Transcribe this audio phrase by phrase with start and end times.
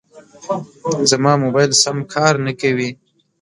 [1.09, 2.89] زما موبایل سم کار نه کوي.